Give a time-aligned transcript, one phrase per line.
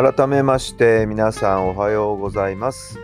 [0.00, 3.00] 改めまして皆さんおはようございます。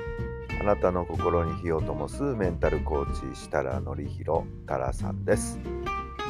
[0.60, 5.58] あなたの心に火を灯すメンタルコーチ設楽範弘太良さんです。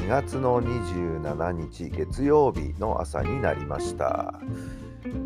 [0.01, 4.41] 2月の27日月曜日の朝になりました。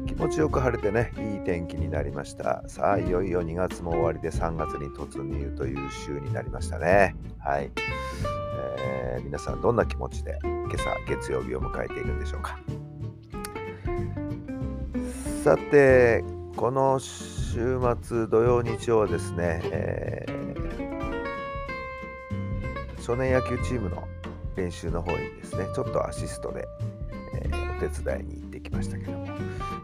[0.09, 2.65] 気持ちよく晴れてねいい天気になりました。
[2.67, 7.15] さあいよいよ2月も終わりで3月に突入という週になりましたね。
[7.39, 7.71] はい、
[8.79, 12.59] えー、皆さんどんな気持ちで今朝月曜日を迎えているんでしょうか。
[15.49, 16.23] さて
[16.57, 24.07] この週末土曜日曜はですね、えー、少年野球チームの
[24.57, 26.69] 練習の方にですねちょっとアシストで、
[27.43, 29.27] えー、お手伝いに行ってきましたけども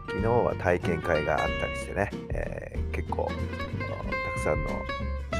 [0.05, 3.27] 昨日は体験会があったりしてね、えー、結構
[4.45, 4.69] さんの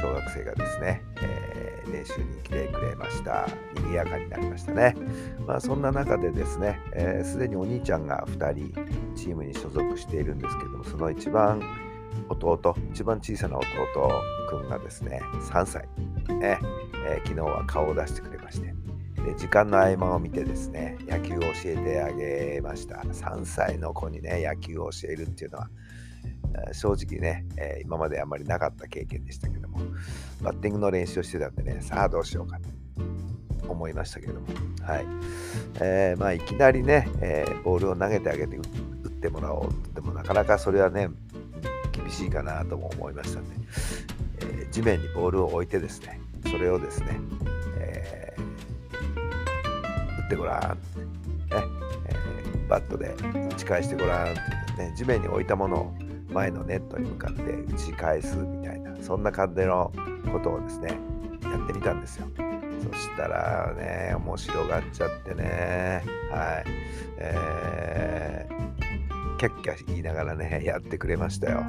[0.00, 3.46] 小学生がですね、えー、練習に来てくれました。
[3.76, 4.96] 賑やかになりましたね。
[5.46, 8.74] まあそんな中でですね、す、えー、で、にお兄ちゃんが2人
[9.14, 11.62] チームに所属しているんですけども、その一番
[12.28, 13.68] 弟、一番小さな弟
[14.50, 15.20] くんがですね、
[15.52, 15.88] 3歳、
[16.40, 16.58] ね
[17.06, 18.74] えー、昨日は顔を出してくれまして、
[19.22, 22.96] で時間の合間を見てですね、野球を教えてあげました。
[22.96, 25.70] 3歳の子にね、野球を教えるっていうのは、
[26.72, 29.78] 正直ね、えー、今まであまりなかった経験でしたけども、
[30.42, 32.68] バッティングの練習をしてたんでね、さあどうしようかと
[33.68, 34.46] 思いましたけども、
[34.82, 35.06] はい。
[35.80, 41.08] えー、まあ、いきなりね、えー、ボールを投げてあげて打ってもらおうってっても、なかなかそれはね、
[41.92, 43.56] 厳しいかなとも思いましたんで、
[44.40, 47.18] え地面にボールを置いてですね、それをですね、
[47.78, 48.36] え
[50.20, 50.76] 打ってごらん、ね
[52.06, 53.14] えバットで
[53.50, 54.34] 打ち返してごらんっ
[54.76, 59.92] て、ね、地面に置いたものを前のネットに向かって打ち返すみたいなそんな感じの
[60.32, 60.98] ことをですね
[61.42, 62.26] やってみたんですよ。
[62.36, 66.70] そしたらね面白がっちゃってねはい。
[67.18, 71.64] えー、キャッキャ言いながらねやってくれましたよ。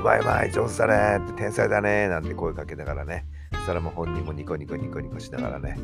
[0.00, 3.26] うまいうまい上手だねって天才だねなんて声かけながらね。
[3.52, 5.78] そしたらもう本人もニコニコニコニコしながらね、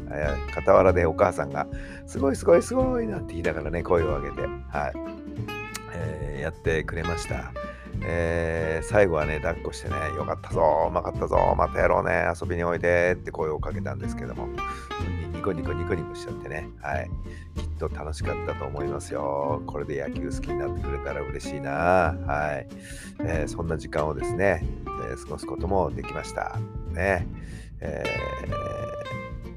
[0.52, 1.68] 傍らでお母さんが、
[2.06, 4.92] すごいすごいすごいなんて言いながらね、声を上げて、はい、
[5.92, 7.52] えー、やってくれました。
[8.02, 14.48] えー、最後はね、抱っこしてね、よかったぞ、うまかったぞ、またやろうね、遊びにおいでって声をかけたんですけども、
[15.32, 17.10] ニコニコニコニコしちゃってね、はい、
[17.56, 19.62] きっと楽しかったと思いますよ。
[19.66, 22.68] これで野球好きになってくれたら嬉しいな、はい、
[23.20, 24.64] えー、そんな時間をですね、
[25.08, 26.58] えー、過ごすこともできました。
[26.92, 27.26] ね、
[27.80, 28.02] え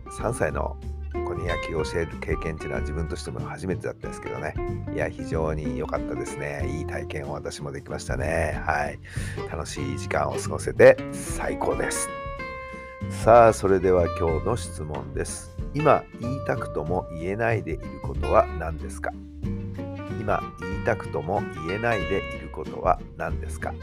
[0.06, 0.78] ー、3歳の
[1.13, 4.53] 子に野球を教える経験っていうのは自分としても初めてだったんですけどね。
[4.94, 6.67] いや、非常に良かったですね。
[6.79, 8.61] いい体験を私もできましたね。
[8.66, 8.99] はい。
[9.51, 12.09] 楽しい時間を過ごせて最高です。
[13.09, 15.51] さあ、それでは今日の質問です。
[15.73, 19.11] 今言いたくとも言えないでいることは何ですか？
[20.19, 23.73] 今言いたくとも言えないでいることは何ですか？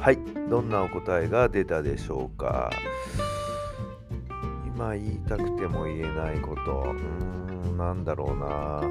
[0.00, 2.70] はい、どんなお答えが出たでしょうか？
[4.66, 8.82] 今言いたくても言えないこと、うーん、なんだろうな。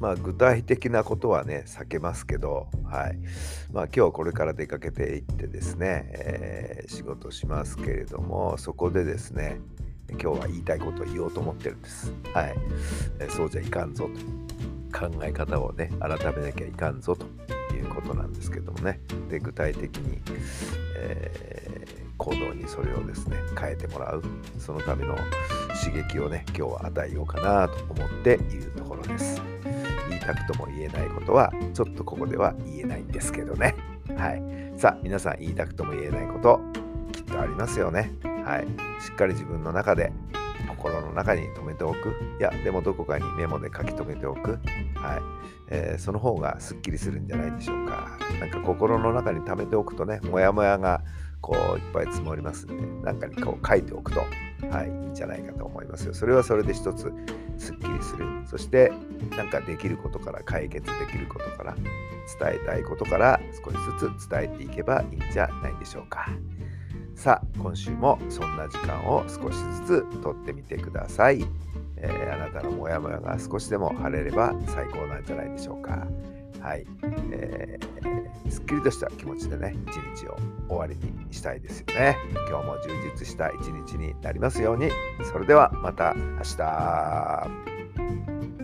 [0.00, 3.18] まあ、具体的なことはね、避けますけど、はい。
[3.72, 9.60] まあ、今日これから出かけていってですね、えー、仕事しますけれども、そこでですね、
[10.10, 12.12] 今日は言いたいことを言おうと思ってるんです。
[12.34, 12.54] はい。
[13.20, 14.73] えー、そうじゃいかんぞと。
[14.94, 17.26] 考え方をね改めなきゃいかんぞと
[17.74, 19.00] いうことなんですけどもね。
[19.28, 20.20] で具体的に、
[20.98, 24.22] えー、行動にそれをですね変えてもらう。
[24.58, 25.16] そのための
[25.84, 29.42] 刺激をね今日は与えようかなと思っているところです。
[30.08, 33.74] 言いたくとも言えないことはちょっとここでは言えないんですけどね。
[34.16, 34.42] はい。
[34.78, 36.60] さあ皆さん言いたくとも言えないこと
[37.12, 38.12] きっとありますよね。
[38.22, 39.02] はい。
[39.02, 40.12] しっかり自分の中で
[40.84, 42.14] 心の中に留めておく。
[42.38, 44.52] いや、でもどこかにメモで書き留めておく。
[44.94, 45.22] はい。
[45.68, 48.18] えー、その方がすっきりするんじゃないでしょうか。
[48.38, 51.02] なんか心の中に溜めておくとね、もやもやが
[51.40, 54.20] こういっぱい積もりますんで、なんかにこう書いておくと、
[54.70, 56.12] はい、いいんじゃないかと思いますよ。
[56.12, 57.10] それはそれで一つ
[57.56, 58.26] すっきりする。
[58.44, 58.92] そして
[59.38, 66.28] なんかできることから解決できることから伝えたいことから少しずつ伝えていけばいいんじゃないでしょうか。
[67.16, 69.56] さあ、今週もそんな時間を少し
[69.86, 71.44] ずつとってみてください。
[71.96, 76.06] えー、あなたのモヤモヤが少しでも晴れれば最高なんじゃないでしょうか。
[76.60, 76.86] はい、
[77.30, 80.36] えー、すっきりとした気持ちでね、一日を
[80.68, 82.16] 終わりにしたいですよね。
[82.48, 84.90] 今日も充実した一日になりますように。
[85.30, 88.63] それではまた明日。